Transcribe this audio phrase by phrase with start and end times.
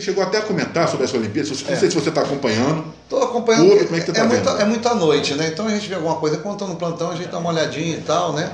[0.00, 1.48] chegou até a comentar sobre essa Olimpíada.
[1.48, 2.94] Não sei se você está acompanhando.
[3.02, 3.64] Estou acompanhando.
[3.64, 4.44] Público, como é que você tá é, vendo?
[4.44, 5.48] muita, é muita noite, né?
[5.48, 6.36] Então a gente vê alguma coisa.
[6.36, 8.48] Quando estou no plantão, a gente dá uma olhadinha e tal, né?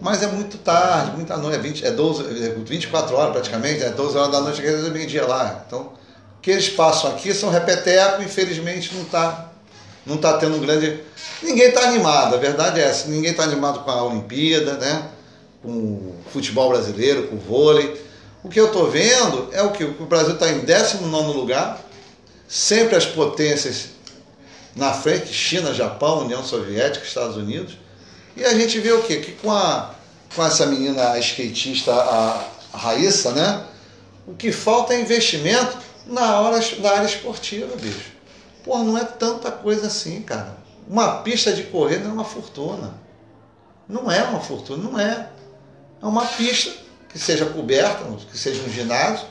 [0.00, 1.56] Mas é muito tarde, muita noite.
[1.56, 5.24] É, 20, é 12, é 24 horas praticamente, é 12 horas da noite, é meio-dia
[5.26, 5.62] lá.
[5.64, 9.50] Então, o que eles passam aqui são repeteco, infelizmente não está
[10.04, 10.98] não tá tendo um grande.
[11.40, 13.08] Ninguém está animado, a verdade é essa.
[13.08, 15.04] Ninguém está animado com a Olimpíada, né?
[15.62, 18.09] Com o futebol brasileiro, com o vôlei.
[18.42, 21.80] O que eu estou vendo é o que o Brasil está em 19 lugar,
[22.48, 23.90] sempre as potências
[24.74, 27.76] na frente, China, Japão, União Soviética, Estados Unidos.
[28.34, 29.18] E a gente vê o quê?
[29.18, 29.94] Que com, a,
[30.34, 33.64] com essa menina skatista, a, Raíssa, né?
[34.26, 38.12] O que falta é investimento na, hora, na área esportiva, bicho.
[38.64, 40.56] Pô, não é tanta coisa assim, cara.
[40.88, 42.94] Uma pista de não é uma fortuna.
[43.88, 45.28] Não é uma fortuna, não é.
[46.00, 46.72] É uma pista
[47.12, 49.26] que seja coberta, que seja um ginásio,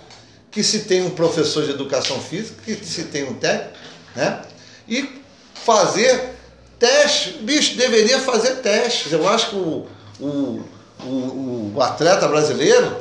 [0.52, 3.78] que se tenha um professor de educação física, que se tenha um técnico,
[4.16, 4.42] né?
[4.88, 5.22] E
[5.54, 6.36] fazer
[6.78, 7.36] testes.
[7.42, 9.12] Bicho, deveria fazer testes.
[9.12, 9.88] Eu acho que o,
[10.20, 10.64] o,
[11.04, 12.98] o, o atleta brasileiro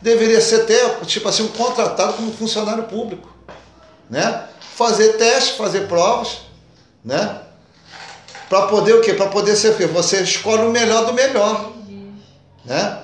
[0.00, 3.28] deveria ser até, tipo assim, um contratado como funcionário público,
[4.08, 4.44] né?
[4.74, 6.38] Fazer testes, fazer provas,
[7.04, 7.40] né?
[8.48, 9.14] Para poder o quê?
[9.14, 9.86] Para poder ser o quê?
[9.86, 11.72] Você escolhe o melhor do melhor,
[12.64, 13.01] né?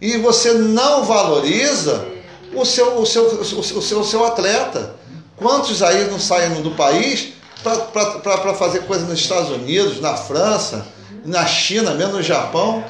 [0.00, 2.06] E você não valoriza
[2.54, 4.94] o seu, o seu, o seu, o seu, o seu atleta.
[5.36, 10.86] Quantos aí não saem do país para fazer coisa nos Estados Unidos, na França,
[11.24, 12.84] na China, mesmo no Japão,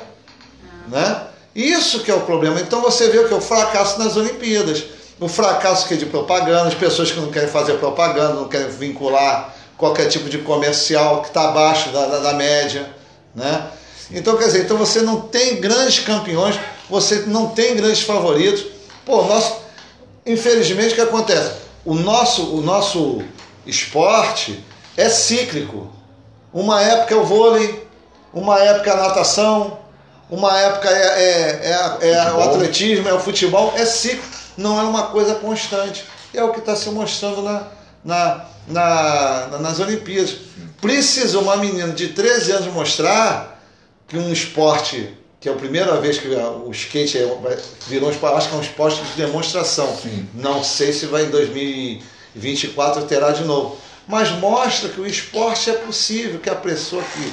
[0.89, 1.27] né?
[1.55, 2.61] Isso que é o problema.
[2.61, 3.34] Então você vê que?
[3.34, 4.84] O fracasso nas Olimpíadas.
[5.19, 8.70] O fracasso que é de propaganda, as pessoas que não querem fazer propaganda, não querem
[8.70, 12.89] vincular qualquer tipo de comercial que está abaixo da, da, da, média.
[13.34, 13.67] Né?
[14.12, 16.58] Então, quer dizer, então você não tem grandes campeões,
[16.89, 18.67] você não tem grandes favoritos.
[19.05, 19.56] Pô, nosso,
[20.27, 21.52] infelizmente o que acontece?
[21.84, 23.22] O nosso, o nosso
[23.64, 24.62] esporte
[24.97, 25.91] é cíclico.
[26.52, 27.86] Uma época é o vôlei,
[28.34, 29.79] uma época é a natação,
[30.29, 34.24] uma época é, é, é, é o atletismo, é o futebol, é ciclo,
[34.57, 36.05] não é uma coisa constante.
[36.34, 37.67] É o que está se mostrando na,
[38.05, 40.36] na, na, nas Olimpíadas.
[40.80, 43.49] Precisa uma menina de 13 anos mostrar
[44.10, 45.08] que um esporte,
[45.40, 47.16] que é a primeira vez que o skate
[47.86, 49.96] virou um esporte, acho que é um esporte de demonstração.
[49.96, 50.28] Sim.
[50.34, 53.78] Não sei se vai em 2024 terá de novo.
[54.08, 57.32] Mas mostra que o esporte é possível, que a pessoa que,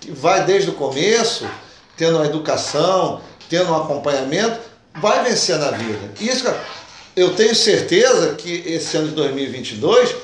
[0.00, 1.48] que vai desde o começo
[1.96, 4.60] tendo uma educação, tendo um acompanhamento,
[4.94, 6.12] vai vencer na vida.
[6.20, 6.62] Isso, cara,
[7.16, 10.14] eu tenho certeza que esse ano de 2022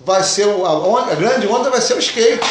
[0.00, 2.44] vai ser a, onda, a grande onda vai ser o skate.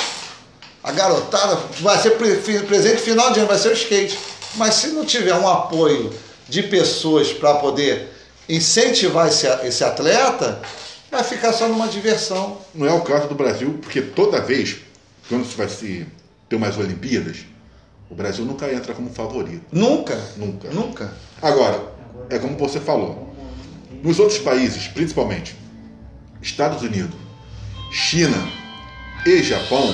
[0.84, 4.18] A garotada vai ser presente final de ano vai ser o skate.
[4.56, 6.12] Mas se não tiver um apoio
[6.50, 8.10] de pessoas para poder
[8.50, 10.62] incentivar esse, esse atleta,
[11.10, 12.58] vai ficar só numa diversão.
[12.74, 14.78] Não é o caso do Brasil, porque toda vez,
[15.30, 16.06] quando se vai se
[16.50, 17.46] ter umas Olimpíadas,
[18.10, 19.64] o Brasil nunca entra como favorito.
[19.72, 20.20] Nunca.
[20.36, 20.70] Nunca.
[20.70, 21.14] Nunca.
[21.42, 21.82] Agora,
[22.30, 23.34] é como você falou.
[24.04, 25.56] Nos outros países, principalmente
[26.42, 27.16] Estados Unidos,
[27.92, 28.38] China
[29.26, 29.94] e Japão,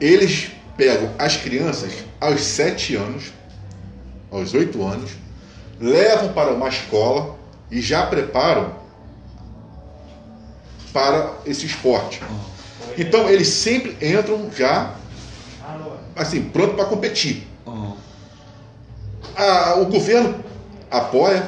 [0.00, 3.32] eles pegam as crianças aos 7 anos,
[4.30, 5.10] aos 8 anos,
[5.80, 7.36] levam para uma escola
[7.70, 8.72] e já preparam
[10.92, 12.20] para esse esporte.
[12.96, 14.94] Então eles sempre entram já
[16.16, 17.46] assim, pronto para competir.
[17.66, 17.94] Uhum.
[19.36, 20.34] A- o governo
[20.90, 21.46] apoia,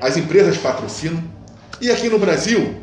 [0.00, 1.22] as empresas patrocinam,
[1.80, 2.76] e aqui no Brasil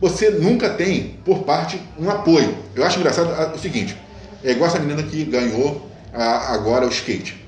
[0.00, 2.56] você nunca tem por parte um apoio.
[2.74, 3.96] Eu acho engraçado ah, o seguinte:
[4.44, 7.44] é igual essa menina que ganhou ah, agora o skate.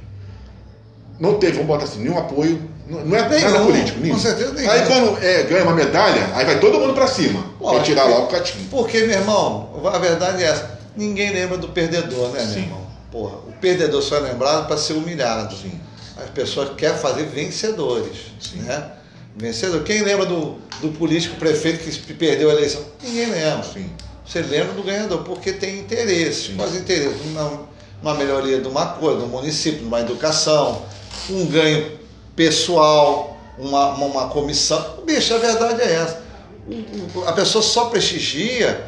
[1.19, 4.15] Não teve, vamos botar assim, nenhum apoio, não não é nada político, nenhum.
[4.15, 4.71] com certeza nenhum.
[4.71, 7.85] Aí quando é, ganha uma medalha, aí vai todo mundo para cima, Lógico.
[7.85, 8.67] tirar lá o catinho.
[8.71, 10.79] Porque, meu irmão, a verdade é essa.
[10.97, 12.61] Ninguém lembra do perdedor, né, meu Sim.
[12.61, 12.87] irmão?
[13.11, 15.55] Porra, o perdedor só é lembrado para ser humilhado.
[15.57, 15.79] Sim.
[16.17, 18.33] As pessoas querem fazer vencedores.
[18.41, 18.61] Sim.
[18.61, 18.91] Né?
[19.37, 19.83] Vencedor.
[19.83, 22.83] Quem lembra do, do político prefeito que perdeu a eleição?
[23.03, 23.63] Ninguém lembra.
[23.63, 23.89] Sim.
[24.29, 26.53] Você lembra do ganhador, porque tem interesse.
[26.53, 27.17] Quais interesses?
[27.27, 27.63] Uma,
[28.03, 30.83] uma melhoria de uma coisa, do município, de uma educação,
[31.31, 31.93] um ganho
[32.37, 34.99] pessoal, uma, uma, uma comissão.
[35.07, 36.23] Bicho, a verdade é essa.
[36.69, 38.85] O- o- a pessoa só prestigia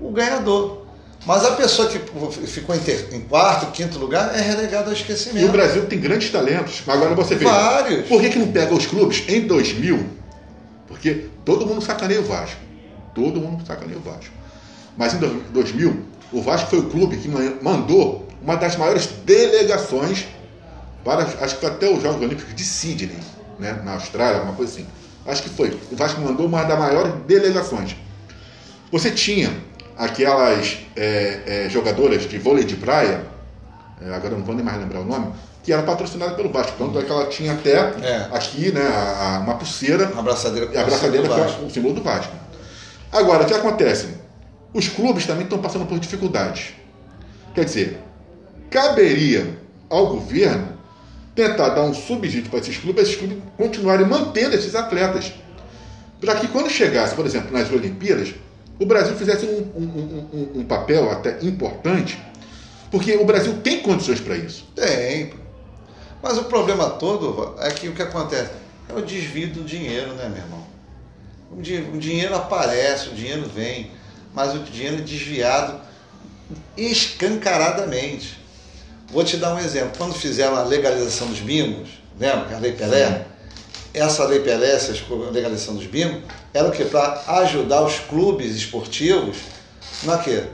[0.00, 0.84] o ganhador.
[1.26, 1.98] Mas a pessoa que
[2.46, 5.46] ficou em, ter- em quarto, quinto lugar é relegada ao E esquecimento.
[5.46, 6.82] o Brasil tem grandes talentos.
[6.86, 7.46] Mas agora você vê.
[7.46, 8.06] Vários.
[8.06, 10.06] Por que, que não pega os clubes em 2000?
[10.86, 12.60] Porque todo mundo sacaneia o Vasco.
[13.14, 14.32] Todo mundo sacaneia o Vasco.
[14.96, 19.06] Mas em dois- 2000, o Vasco foi o clube que ma- mandou uma das maiores
[19.24, 20.26] delegações
[21.04, 23.18] para, acho que até os Jogos Olímpicos de Sydney,
[23.58, 24.86] né, na Austrália, alguma coisa assim.
[25.26, 25.78] Acho que foi.
[25.90, 27.96] O Vasco mandou uma das maiores delegações.
[28.92, 29.50] Você tinha
[29.96, 33.24] aquelas é, é, jogadoras de vôlei de praia,
[34.00, 35.32] é, agora não vou nem mais lembrar o nome,
[35.62, 36.72] que era patrocinada pelo Vasco.
[36.78, 38.28] Tanto é que ela tinha até É.
[38.32, 41.60] aqui né, a- a- uma pulseira Uma abraçadeira com a o braçadeira símbolo do Vasco.
[41.60, 42.32] com o símbolo do Vasco.
[43.10, 44.08] Agora, o que acontece?
[44.74, 46.74] Os clubes também estão passando por dificuldades.
[47.54, 47.98] Quer dizer,
[48.68, 49.56] caberia
[49.88, 50.74] ao governo
[51.34, 55.32] tentar dar um subsídio para esses clubes, esses clubes continuarem mantendo esses atletas.
[56.20, 58.34] Para que quando chegasse, por exemplo, nas Olimpíadas,
[58.80, 62.18] o Brasil fizesse um, um- um- um- papel até importante,
[62.90, 64.66] porque o Brasil tem condições para isso.
[64.74, 65.32] Tem.
[66.20, 68.50] Mas o problema todo é que o que acontece
[68.88, 70.64] é o desvio do dinheiro, né, meu irmão?
[71.92, 73.90] O dinheiro aparece, o dinheiro vem,
[74.34, 75.80] mas o dinheiro é desviado
[76.76, 78.38] escancaradamente.
[79.10, 79.92] Vou te dar um exemplo.
[79.96, 81.88] Quando fizeram a legalização dos bingos,
[82.18, 83.26] lembra que a Lei Pelé?
[83.94, 84.92] Essa Lei Pelé, essa
[85.30, 86.22] legalização dos bingos,
[86.52, 86.84] era o quê?
[86.84, 89.36] Para ajudar os clubes esportivos
[90.02, 90.44] na quê?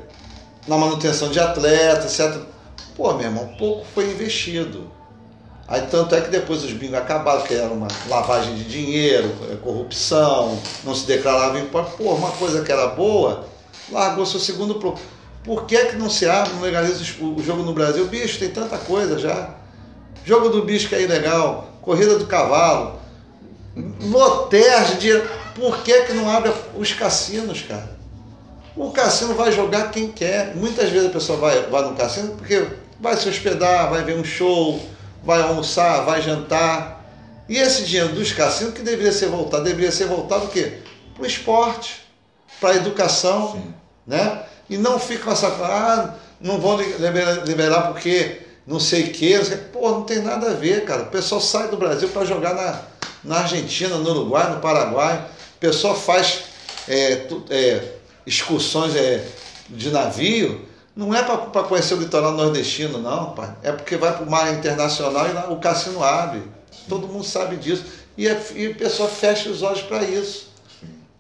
[0.69, 2.39] Na manutenção de atletas, etc.
[2.95, 4.91] Pô, meu irmão, pouco foi investido.
[5.67, 9.57] Aí tanto é que depois os bingos acabaram, que era uma lavagem de dinheiro, eh,
[9.63, 11.97] corrupção, não se declarava imposto.
[11.97, 13.47] Pô, uma coisa que era boa,
[13.91, 14.95] largou seu segundo pro.
[15.43, 18.07] Por que, que não se abre, não legaliza o jogo no Brasil?
[18.07, 19.55] Bicho, tem tanta coisa já.
[20.25, 23.01] Jogo do bicho que é ilegal, corrida do cavalo,
[24.03, 25.29] lotérgia, dinheiro.
[25.55, 27.99] Por que, que não abre os cassinos, cara?
[28.77, 30.55] O cassino vai jogar quem quer.
[30.55, 32.67] Muitas vezes a pessoa vai, vai no cassino porque
[33.01, 34.81] vai se hospedar, vai ver um show,
[35.25, 37.05] vai almoçar, vai jantar.
[37.49, 40.79] E esse dinheiro dos cassinos que deveria ser voltado, deveria ser voltado o quê?
[41.15, 42.07] Para o esporte,
[42.61, 43.75] para a educação, Sim.
[44.11, 44.43] Né?
[44.69, 49.39] E não fica com essa ah, não li- liberar, liberar porque não sei o que,
[49.73, 51.03] pô, não tem nada a ver, cara.
[51.03, 52.81] O pessoal sai do Brasil para jogar na,
[53.25, 55.25] na Argentina, no Uruguai, no Paraguai.
[55.57, 56.43] O pessoal faz
[56.89, 57.83] é, é,
[58.27, 59.25] excursões é,
[59.69, 63.55] de navio, não é para conhecer o litoral nordestino, não, pai.
[63.63, 66.43] É porque vai para o mar internacional e lá o cassino abre.
[66.89, 67.85] Todo mundo sabe disso.
[68.17, 70.51] E, é- e o pessoal fecha os olhos para isso.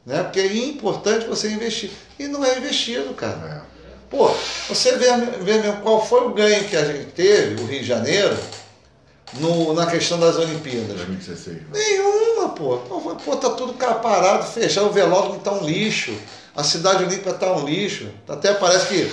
[0.06, 0.22] Né?
[0.22, 1.90] Porque é importante você investir.
[2.18, 3.66] E não é investido, cara.
[3.66, 3.70] É.
[4.10, 4.28] Pô,
[4.68, 5.06] você vê,
[5.42, 8.36] vê mesmo qual foi o ganho que a gente teve, o Rio de Janeiro,
[9.34, 10.96] no, na questão das Olimpíadas.
[10.96, 11.56] 2016.
[11.56, 11.62] né?
[11.72, 12.78] Nenhuma, pô.
[13.24, 16.12] Pô, tá tudo parado, fechado, o velódromo tá um lixo.
[16.56, 18.08] A cidade olímpica tá um lixo.
[18.28, 19.12] Até parece que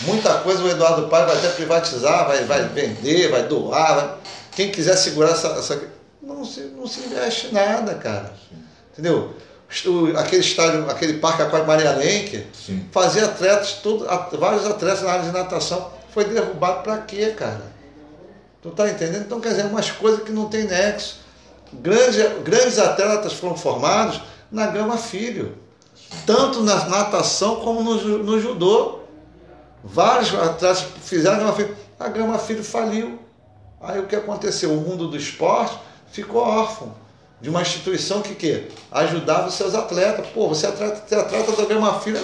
[0.00, 3.94] muita coisa o Eduardo Paes vai até privatizar, vai, vai vender, vai doar.
[3.94, 4.14] vai-
[4.56, 5.48] Quem quiser segurar essa.
[5.50, 5.80] essa-
[6.20, 8.32] Não, se, não se investe nada, cara.
[8.92, 9.32] Entendeu?
[9.86, 12.46] O- aquele estádio, aquele parque aquático Maria Lenk,
[12.92, 14.06] fazia atletas, tudo,
[14.38, 15.90] vários atletas na área de natação.
[16.12, 17.72] Foi derrubado pra quê, cara?
[18.60, 19.22] Tu tá entendendo?
[19.22, 21.20] Então, quer dizer, umas coisas que não tem nexo.
[21.72, 24.20] Grandes, grandes atletas foram formados
[24.50, 25.56] na Gama Filho,
[26.26, 28.98] tanto na natação como no, no judô.
[29.82, 31.76] Vários atletas fizeram a Gama Filho.
[31.98, 33.18] A Gama Filho faliu.
[33.80, 34.70] Aí o que aconteceu?
[34.72, 35.76] O mundo do esporte
[36.12, 36.94] ficou órfão
[37.42, 40.24] de uma instituição que, que ajudava os seus atletas.
[40.32, 42.20] Pô, você é atleta, atleta da Gama Filho,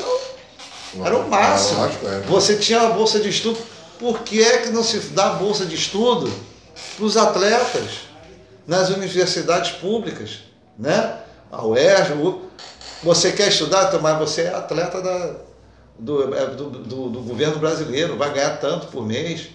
[0.94, 1.85] não, era o máximo.
[1.85, 2.20] É.
[2.29, 3.59] Você tinha a bolsa de estudo.
[3.99, 6.32] Por que é que não se dá bolsa de estudo
[6.97, 7.91] para os atletas
[8.67, 10.38] nas universidades públicas?
[10.79, 11.17] Né?
[11.50, 12.43] A UERJ, o-
[13.03, 15.35] você quer estudar, então, mas você é atleta da-
[15.98, 19.48] do, é, do, do- do governo brasileiro, vai ganhar tanto por mês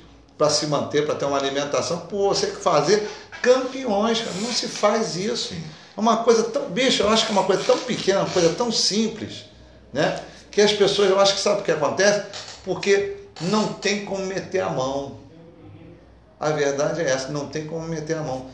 [0.43, 1.99] para se manter, para ter uma alimentação.
[2.01, 3.09] Pô, você tem que fazer
[3.41, 4.35] campeões, cara.
[4.41, 5.53] não se faz isso.
[5.95, 6.69] É uma coisa tão.
[6.69, 9.45] Bicho, eu acho que é uma coisa tão pequena, uma coisa tão simples,
[9.93, 10.19] né?
[10.51, 12.25] Que as pessoas, eu acho que sabe o que acontece?
[12.65, 15.17] Porque não tem como meter a mão.
[16.37, 18.47] A verdade é essa, não tem como meter a mão.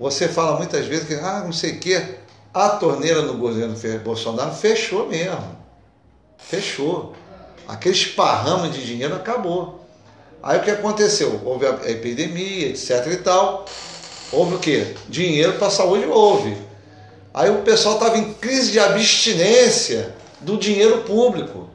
[0.00, 2.16] Você fala muitas vezes que, ah, não sei o quê,
[2.52, 5.56] a torneira no governo Bolsonaro fechou mesmo.
[6.38, 7.14] Fechou.
[7.68, 9.79] Aquele esparramo de dinheiro acabou.
[10.42, 11.40] Aí o que aconteceu?
[11.44, 13.64] Houve a epidemia, etc e tal.
[14.32, 14.94] Houve o quê?
[15.08, 16.56] Dinheiro para saúde houve.
[17.32, 21.68] Aí o pessoal estava em crise de abstinência do dinheiro público.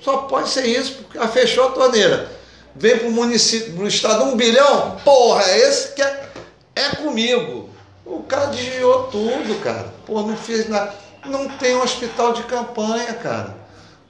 [0.00, 2.30] Só pode ser isso, porque ah, fechou a torneira.
[2.74, 6.28] Vem para o município, para o estado, um bilhão, porra, é esse que é,
[6.76, 7.70] é comigo.
[8.04, 9.92] O cara desviou tudo, cara.
[10.06, 10.94] Pô, não fez nada.
[11.24, 13.65] Não tem um hospital de campanha, cara.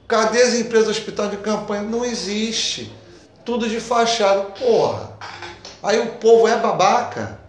[0.07, 1.83] Cadê as empresas do hospital de campanha?
[1.83, 2.91] Não existe.
[3.43, 4.41] Tudo de fachada.
[4.43, 5.11] Porra.
[5.83, 7.39] Aí o povo é babaca.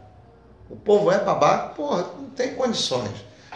[0.69, 1.75] O povo é babaca.
[1.75, 3.11] Porra, não tem condições.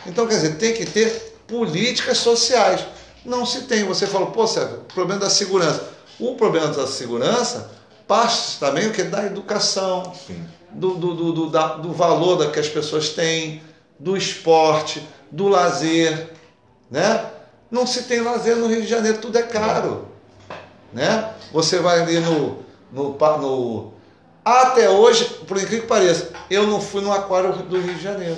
[0.07, 2.85] Então, quer dizer, tem que ter políticas sociais.
[3.25, 3.85] Não se tem.
[3.85, 5.89] Você falou, pô, Sérgio, o problema da segurança.
[6.19, 7.71] O problema da segurança
[8.07, 10.13] parte também o que da educação,
[10.71, 13.63] do, do, do, do, da- do valor da que as pessoas têm,
[13.99, 16.31] do esporte, do lazer,
[16.91, 17.25] né?
[17.73, 20.07] Não se tem lazer no Rio de Janeiro, tudo é caro,
[20.93, 21.31] né?
[21.53, 22.59] Você vai ali no,
[22.93, 23.93] no, no
[24.45, 28.37] até hoje, por incrível que pareça, eu não fui no aquário do Rio de Janeiro.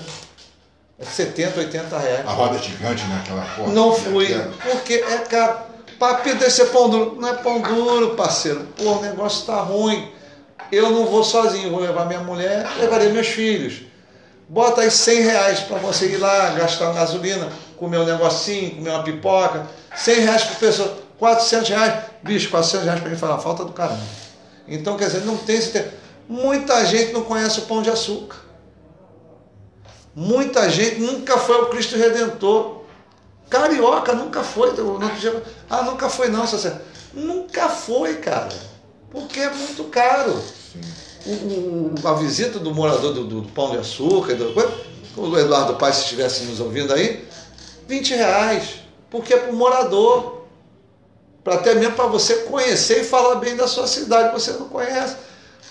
[0.99, 2.29] É 70, 80 reais.
[2.29, 3.21] A roda gigante, né?
[3.25, 3.73] Aquela porra.
[3.73, 4.29] Não fui,
[4.63, 5.75] porque é caro.
[5.99, 7.17] Papito desse é pão duro.
[7.19, 8.69] Não é pão duro, parceiro.
[8.77, 10.13] Pô, o negócio tá ruim.
[10.71, 13.83] Eu não vou sozinho, vou levar minha mulher, levarei meus filhos.
[14.49, 19.03] Bota aí 100 reais para você ir lá, gastar gasolina, comer um negocinho, comer uma
[19.03, 19.67] pipoca.
[19.97, 22.05] 100 reais por pessoa, 400 reais.
[22.23, 24.03] Bicho, 400 reais para mim falar falta do caramba.
[24.67, 25.91] Então, quer dizer, não tem esse tempo.
[26.29, 28.39] Muita gente não conhece o pão de açúcar.
[30.15, 32.83] Muita gente nunca foi ao Cristo Redentor.
[33.51, 34.73] Carioca nunca foi.
[35.69, 36.73] Ah, nunca foi não, você
[37.13, 38.49] Nunca foi, cara.
[39.11, 40.35] Porque é muito caro.
[42.05, 44.53] A visita do morador do, do, do Pão de Açúcar, do,
[45.17, 47.25] o Eduardo Paes, se estivesse nos ouvindo aí,
[47.87, 48.81] 20 reais.
[49.11, 50.45] Porque é para o morador.
[51.43, 55.17] Para até mesmo para você conhecer e falar bem da sua cidade, você não conhece.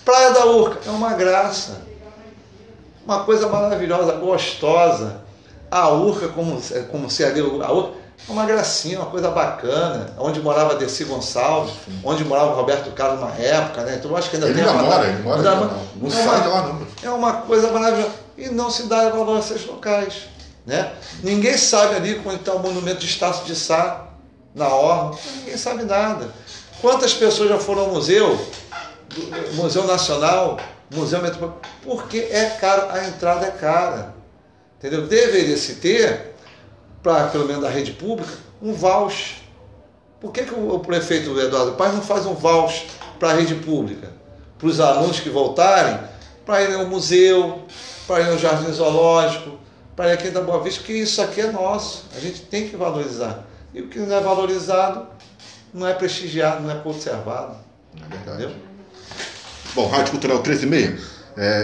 [0.05, 1.82] Praia da Urca é uma graça.
[3.05, 5.22] Uma coisa maravilhosa, gostosa.
[5.72, 10.13] A Urca, como, como se ali, a Urca, é uma gracinha, uma coisa bacana.
[10.17, 12.00] Onde morava Desi Gonçalves, Sim.
[12.03, 13.96] onde morava Roberto Carlos na época, né?
[13.96, 16.27] Então acho que ainda ele tem ainda mora, ele mora, ainda, não, não é sai
[16.27, 16.88] uma, de lá não.
[17.01, 18.12] É uma coisa maravilhosa.
[18.38, 20.32] E não se dá valor a esses locais.
[20.65, 20.93] Né?
[21.22, 24.08] Ninguém sabe ali onde está o monumento de Estácio de Sá,
[24.55, 25.17] na Orla.
[25.38, 26.34] Ninguém sabe nada.
[26.82, 28.39] Quantas pessoas já foram ao museu,
[29.53, 30.60] Museu Nacional,
[30.91, 31.62] Museu Metropolitano?
[31.82, 34.13] Porque é caro, a entrada é cara.
[34.77, 35.08] Entendeu?
[35.08, 36.34] Deveria se ter,
[37.01, 39.38] para pelo menos da rede pública, um voucher.
[40.20, 42.86] Por que, que o prefeito Eduardo Paz não faz um voucher
[43.20, 44.10] para a rede pública?
[44.58, 46.00] Para os alunos que voltarem,
[46.46, 47.63] para ir ao museu,
[48.08, 49.58] para ir ao Jardim Zoológico,
[49.95, 52.05] para aqui da Boa Vista, porque isso aqui é nosso.
[52.15, 53.45] A gente tem que valorizar.
[53.73, 55.07] E o que não é valorizado
[55.73, 57.55] não é prestigiado, não é conservado.
[57.95, 58.43] É verdade.
[58.43, 58.62] Entendeu?
[59.75, 61.00] Bom, Rádio Cultural 13 e meia.
[61.35, 61.62] É,